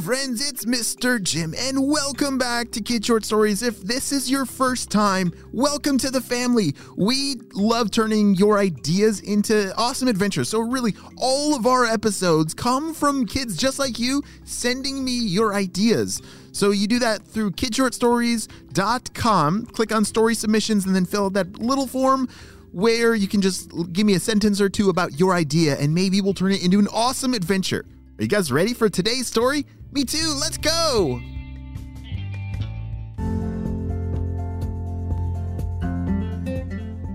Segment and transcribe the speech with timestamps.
[0.00, 1.20] Friends, it's Mr.
[1.22, 3.62] Jim, and welcome back to Kid Short Stories.
[3.62, 6.74] If this is your first time, welcome to the family.
[6.96, 10.48] We love turning your ideas into awesome adventures.
[10.48, 15.54] So, really, all of our episodes come from kids just like you sending me your
[15.54, 16.20] ideas.
[16.50, 19.66] So, you do that through kidshortstories.com.
[19.66, 22.28] Click on story submissions and then fill out that little form
[22.72, 26.20] where you can just give me a sentence or two about your idea, and maybe
[26.20, 27.86] we'll turn it into an awesome adventure.
[28.18, 29.66] Are you guys ready for today's story?
[29.94, 31.20] Me too, let's go!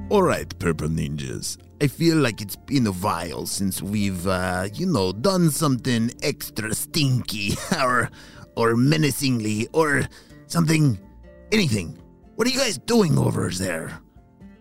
[0.10, 1.58] Alright, Purple Ninjas.
[1.82, 6.74] I feel like it's been a while since we've, uh, you know, done something extra
[6.74, 8.10] stinky or,
[8.56, 10.08] or menacingly or
[10.48, 10.98] something,
[11.52, 12.02] anything.
[12.36, 14.00] What are you guys doing over there?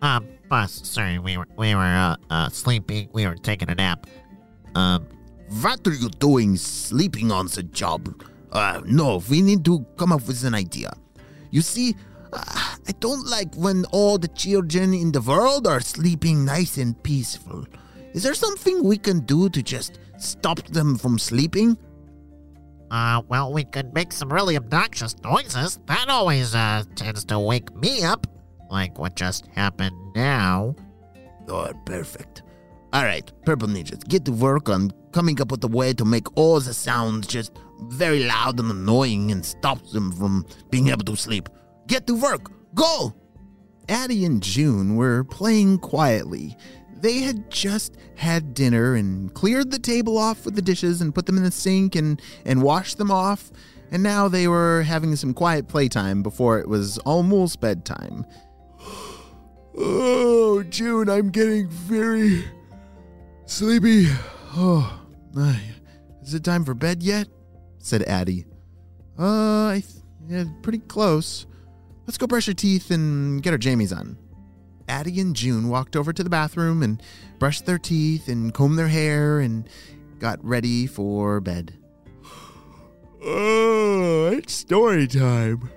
[0.01, 3.09] Um, boss, sorry, we were we were uh, uh sleeping.
[3.13, 4.07] We were taking a nap.
[4.75, 5.07] Um,
[5.61, 8.23] What are you doing sleeping on the job?
[8.51, 10.91] Uh, no, we need to come up with an idea.
[11.51, 11.95] You see,
[12.31, 12.43] uh,
[12.87, 17.65] I don't like when all the children in the world are sleeping nice and peaceful.
[18.13, 21.77] Is there something we can do to just stop them from sleeping?
[22.91, 25.79] uh, well, we could make some really obnoxious noises.
[25.85, 28.27] That always uh tends to wake me up,
[28.69, 30.75] like what just happened now.
[31.47, 32.43] Oh, perfect.
[32.91, 36.35] All right, Purple Ninjas, get to work on coming up with a way to make
[36.35, 37.51] all the sounds just
[37.81, 41.49] very loud and annoying and stop them from being able to sleep.
[41.85, 42.51] Get to work.
[42.73, 43.13] Go!
[43.87, 46.57] Adie and June were playing quietly.
[46.99, 51.27] They had just had dinner and cleared the table off with the dishes and put
[51.27, 53.51] them in the sink and, and washed them off.
[53.91, 58.25] And now they were having some quiet playtime before it was almost bedtime.
[59.81, 62.43] Oh, June, I'm getting very
[63.49, 64.07] sleepy.
[64.55, 65.01] Oh,
[66.21, 67.27] is it time for bed yet?
[67.79, 68.45] said Adie.
[69.17, 71.45] Uh, I th- yeah, pretty close.
[72.05, 74.17] Let's go brush our teeth and get our jammies on.
[74.87, 77.01] Adie and June walked over to the bathroom and
[77.37, 79.67] brushed their teeth and combed their hair and
[80.19, 81.73] got ready for bed.
[83.21, 85.69] Oh, it's story time.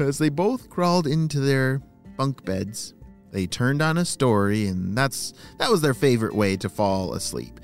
[0.00, 1.82] As they both crawled into their
[2.16, 2.94] bunk beds,
[3.32, 7.60] they turned on a story and that's that was their favorite way to fall asleep.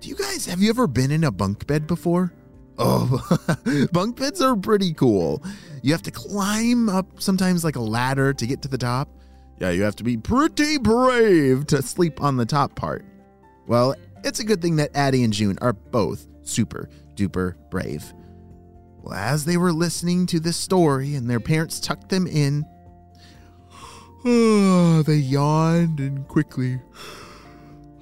[0.00, 2.32] Do you guys have you ever been in a bunk bed before?
[2.78, 3.20] Oh,
[3.92, 5.42] bunk beds are pretty cool.
[5.82, 9.08] You have to climb up sometimes like a ladder to get to the top.
[9.60, 13.04] Yeah, you have to be pretty brave to sleep on the top part.
[13.66, 18.12] Well, it's a good thing that Adie and June are both super duper brave.
[19.02, 22.64] Well, as they were listening to this story and their parents tucked them in,
[24.24, 26.80] Ah, they yawned and quickly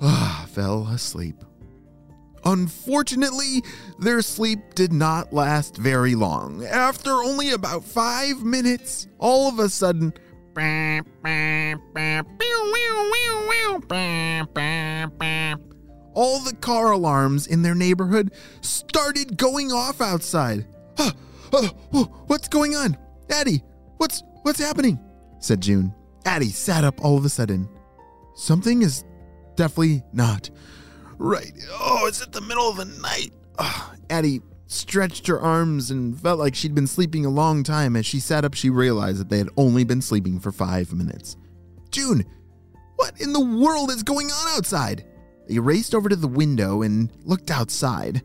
[0.00, 1.37] ah, fell asleep.
[2.44, 3.62] Unfortunately,
[3.99, 6.65] their sleep did not last very long.
[6.65, 10.12] After only about five minutes, all of a sudden,
[16.15, 20.66] all the car alarms in their neighborhood started going off outside.
[21.53, 21.69] Huh,
[22.26, 22.99] what's going on?
[23.31, 23.62] Adie,
[23.99, 24.99] what's what's happening?
[25.38, 25.94] said June.
[26.26, 27.69] Adie sat up all of a sudden.
[28.34, 29.04] Something is
[29.54, 30.50] definitely not
[31.19, 31.53] right.
[31.70, 33.32] Oh, it's at the middle of the night.
[33.59, 33.97] Ugh.
[34.10, 37.97] Adie stretched her arms and felt like she'd been sleeping a long time.
[37.97, 41.37] As she sat up, she realized that they had only been sleeping for five minutes.
[41.91, 42.25] June,
[42.97, 45.04] what in the world is going on outside?
[45.48, 48.22] They raced over to the window and looked outside.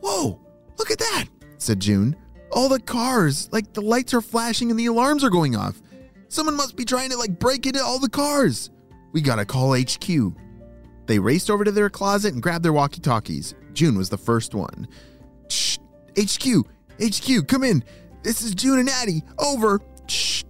[0.00, 0.40] Whoa,
[0.78, 1.24] look at that,
[1.58, 2.14] said June.
[2.52, 5.82] All the cars, like the lights are flashing and the alarms are going off.
[6.34, 8.68] Someone must be trying to like break into all the cars.
[9.12, 10.34] We gotta call HQ.
[11.06, 13.54] They raced over to their closet and grabbed their walkie talkies.
[13.72, 14.88] June was the first one.
[15.48, 15.78] Shh,
[16.18, 16.66] HQ,
[17.00, 17.84] HQ, come in.
[18.24, 19.22] This is June and Adie.
[19.38, 19.78] Over.
[20.08, 20.42] Shh.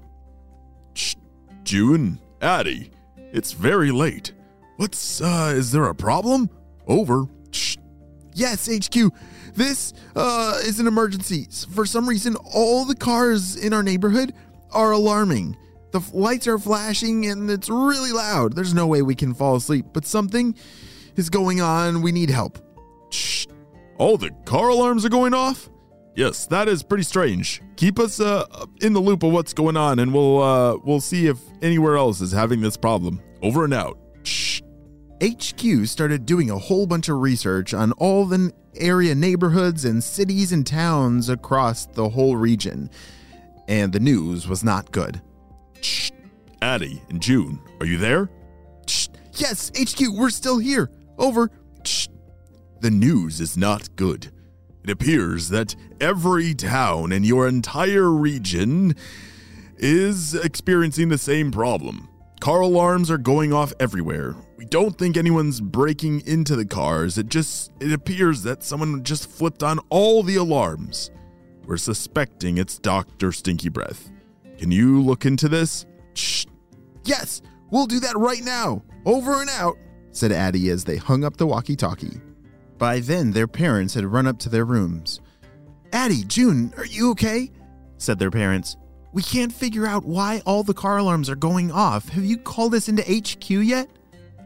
[0.94, 1.16] Shh,
[1.64, 4.32] June, Adie, it's very late.
[4.78, 6.48] What's, uh, is there a problem?
[6.86, 7.26] Over.
[7.50, 7.76] Shh.
[8.32, 9.12] Yes, HQ.
[9.52, 11.46] This uh, is an emergency.
[11.74, 14.32] For some reason, all the cars in our neighborhood
[14.72, 15.58] are alarming.
[15.94, 18.56] The lights are flashing and it's really loud.
[18.56, 20.56] There's no way we can fall asleep, but something
[21.14, 22.02] is going on.
[22.02, 22.58] We need help.
[23.10, 23.46] Shh.
[23.96, 25.70] All the car alarms are going off?
[26.16, 27.62] Yes, that is pretty strange.
[27.76, 28.44] Keep us uh,
[28.80, 32.20] in the loop of what's going on, and we'll uh, we'll see if anywhere else
[32.20, 33.22] is having this problem.
[33.40, 33.96] Over and out.
[34.24, 34.62] Shh.
[35.22, 40.50] HQ started doing a whole bunch of research on all the area neighborhoods and cities
[40.50, 42.90] and towns across the whole region,
[43.68, 45.22] and the news was not good.
[46.64, 48.30] Adie and June, are you there?
[48.86, 49.08] Shh.
[49.34, 50.90] Yes, HQ, we're still here.
[51.18, 51.50] Over.
[51.84, 52.08] Shh.
[52.80, 54.32] The news is not good.
[54.82, 58.94] It appears that every town in your entire region
[59.76, 62.08] is experiencing the same problem.
[62.40, 64.34] Car alarms are going off everywhere.
[64.56, 67.18] We don't think anyone's breaking into the cars.
[67.18, 71.10] It just it appears that someone just flipped on all the alarms.
[71.66, 73.32] We're suspecting it's Dr.
[73.32, 74.10] Stinky Breath.
[74.56, 75.84] Can you look into this?
[76.14, 76.46] Shh.
[77.04, 78.82] Yes, we'll do that right now.
[79.04, 79.76] Over and out,
[80.10, 82.20] said Adie as they hung up the walkie talkie.
[82.78, 85.20] By then, their parents had run up to their rooms.
[85.92, 87.50] Adie, June, are you okay?
[87.98, 88.76] said their parents.
[89.12, 92.08] We can't figure out why all the car alarms are going off.
[92.08, 93.88] Have you called us into HQ yet?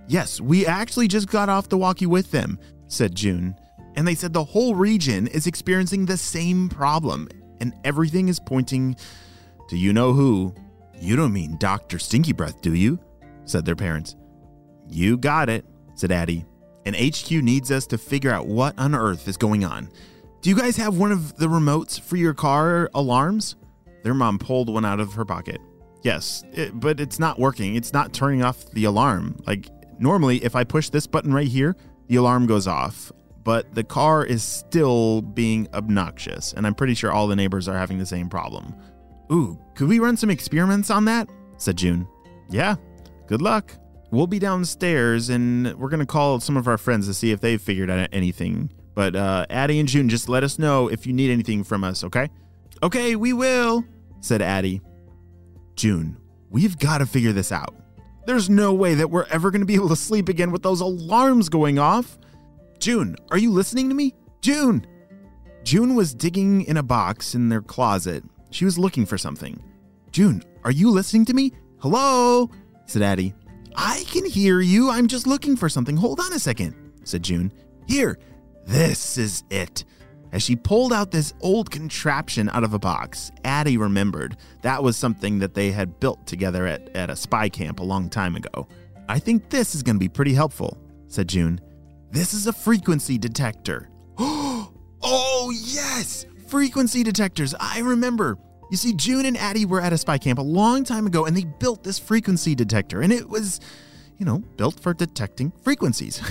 [0.07, 3.55] Yes, we actually just got off the walkie with them, said June.
[3.97, 7.29] And they said the whole region is experiencing the same problem,
[7.61, 8.97] and everything is pointing
[9.69, 10.55] to you know who.
[11.01, 11.99] You don't mean Dr.
[11.99, 12.99] Stinky Breath, do you?
[13.45, 14.17] said their parents.
[14.89, 15.65] You got it,
[15.95, 16.45] said Adie.
[16.85, 19.91] And HQ needs us to figure out what on earth is going on.
[20.41, 23.57] Do you guys have one of the remotes for your car alarms?
[24.03, 25.61] Their mom pulled one out of her pocket.
[26.03, 27.75] Yes, it, but it's not working.
[27.75, 29.43] It's not turning off the alarm.
[29.47, 29.69] Like,
[29.99, 33.11] normally, if I push this button right here, the alarm goes off.
[33.43, 37.77] But the car is still being obnoxious, and I'm pretty sure all the neighbors are
[37.77, 38.75] having the same problem.
[39.31, 41.29] Ooh, could we run some experiments on that?
[41.59, 42.07] said June.
[42.51, 42.77] Yeah,
[43.27, 43.73] good luck.
[44.11, 47.41] We'll be downstairs and we're going to call some of our friends to see if
[47.41, 48.73] they've figured out anything.
[48.95, 52.03] But uh, Adie and June, just let us know if you need anything from us,
[52.05, 52.31] okay?
[52.83, 53.85] Okay, we will,
[54.21, 54.81] said Adie.
[55.77, 56.17] June,
[56.51, 57.75] we've got to figure this out.
[58.27, 60.81] There's no way that we're ever going to be able to sleep again with those
[60.81, 62.19] alarms going off.
[62.79, 64.15] June, are you listening to me?
[64.41, 64.87] June!
[65.65, 68.25] June was digging in a box in their closet.
[68.51, 69.63] She was looking for something.
[70.11, 71.53] June, are you listening to me?
[71.81, 72.51] Hello?
[72.87, 73.35] said Adie.
[73.77, 74.91] I can hear you.
[74.91, 75.97] I'm just looking for something.
[75.97, 76.75] Hold on a second,
[77.05, 77.53] said June.
[77.87, 78.19] Here,
[78.67, 79.85] this is it.
[80.33, 84.97] As she pulled out this old contraption out of a box, Adie remembered that was
[84.97, 88.67] something that they had built together at, at a spy camp a long time ago.
[89.09, 91.61] I think this is going to be pretty helpful, said June.
[92.11, 93.89] This is a frequency detector.
[94.19, 96.27] oh, yes!
[96.49, 97.55] Frequency detectors.
[97.61, 98.39] I remember.
[98.71, 101.37] You see, June and Adie were at a spy camp a long time ago and
[101.37, 103.61] they built this frequency detector, and it was,
[104.17, 106.23] you know, built for detecting frequencies.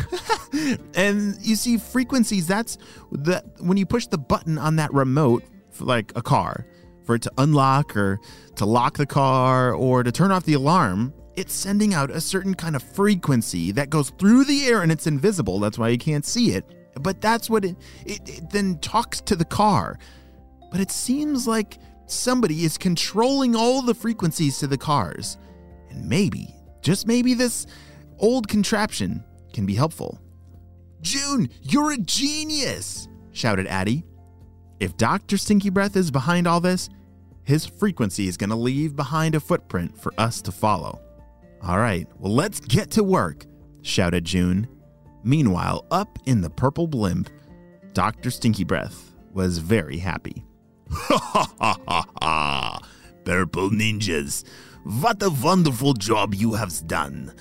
[0.95, 2.79] and you see, frequencies, that's
[3.11, 5.43] that when you push the button on that remote,
[5.79, 6.65] like a car,
[7.05, 8.19] for it to unlock or
[8.55, 12.55] to lock the car or to turn off the alarm, it's sending out a certain
[12.55, 15.59] kind of frequency that goes through the air and it's invisible.
[15.59, 16.65] That's why you can't see it.
[16.99, 19.97] But that's what it, it, it then talks to the car.
[20.71, 25.37] But it seems like somebody is controlling all the frequencies to the cars.
[25.89, 27.67] And maybe, just maybe, this
[28.19, 29.23] old contraption
[29.53, 30.19] can be helpful.
[31.01, 33.07] June, you're a genius!
[33.31, 34.03] shouted Adie.
[34.79, 35.37] If Dr.
[35.37, 36.89] Stinky Breath is behind all this,
[37.43, 40.99] his frequency is going to leave behind a footprint for us to follow.
[41.61, 43.45] All right, well, let's get to work,
[43.81, 44.67] shouted June.
[45.27, 47.29] Meanwhile, up in the purple blimp,
[47.91, 48.31] Dr.
[48.31, 50.45] Stinky Breath was very happy.
[50.89, 51.17] Ha
[51.57, 52.79] ha ha ha!
[53.25, 54.45] Purple ninjas,
[54.85, 57.33] what a wonderful job you have done.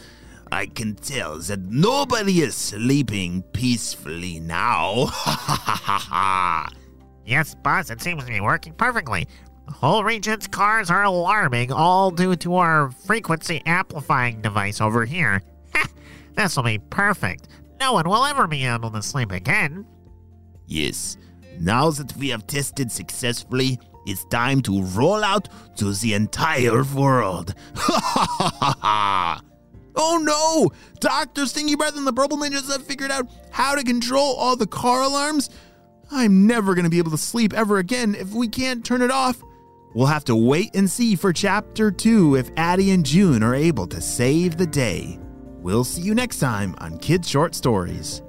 [0.50, 5.07] I can tell that nobody is sleeping peacefully now.
[5.07, 6.69] Ha ha ha ha!
[7.25, 9.28] Yes, boss, it seems to be working perfectly.
[9.66, 15.40] The whole region's cars are alarming, all due to our frequency amplifying device over here.
[16.35, 17.47] This'll be perfect.
[17.80, 19.87] No one will ever be able to sleep again.
[20.66, 21.16] Yes,
[21.59, 27.54] now that we have tested successfully, it's time to roll out to the entire world.
[29.99, 30.71] Oh no!
[31.00, 31.47] Dr.
[31.47, 35.00] Stinky Breath and the Purple Ninjas have figured out how to control all the car
[35.02, 35.49] alarms?
[36.11, 39.11] I'm never going to be able to sleep ever again if we can't turn it
[39.11, 39.42] off.
[39.95, 43.87] We'll have to wait and see for Chapter 2 if Adie and June are able
[43.87, 45.18] to save the day.
[45.66, 48.23] We'll see you next time on Kids Short Stories.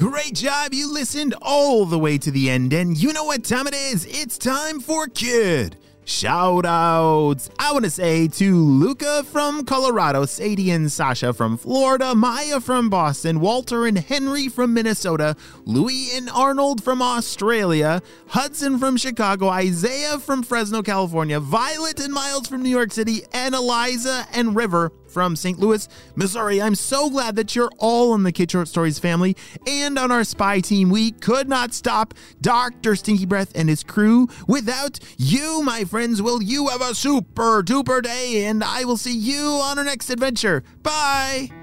[0.00, 0.74] Great job.
[0.74, 4.04] You listened all the way to the end, and you know what time it is.
[4.06, 5.76] It's time for Kid
[6.10, 7.48] shout outs.
[7.58, 12.90] I want to say to Luca from Colorado, Sadie and Sasha from Florida, Maya from
[12.90, 20.18] Boston, Walter and Henry from Minnesota, Louis and Arnold from Australia, Hudson from Chicago, Isaiah
[20.18, 25.36] from Fresno, California, Violet and Miles from New York City, and Eliza and River from
[25.36, 25.58] St.
[25.58, 26.62] Louis, Missouri.
[26.62, 29.36] I'm so glad that you're all in the Kid Short Stories family
[29.66, 30.90] and on our spy team.
[30.90, 32.96] We could not stop Dr.
[32.96, 36.22] Stinky Breath and his crew without you, my friends.
[36.22, 38.44] Will you have a super duper day?
[38.46, 40.62] And I will see you on our next adventure.
[40.82, 41.59] Bye.